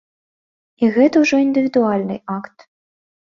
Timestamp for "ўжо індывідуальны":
1.25-2.17